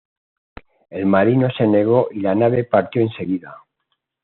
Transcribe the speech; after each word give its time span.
El 0.89 1.05
marino 1.05 1.49
se 1.55 1.67
negó 1.67 2.07
y 2.11 2.21
la 2.21 2.33
nave 2.33 2.63
partió 2.63 3.03
enseguida. 3.03 3.55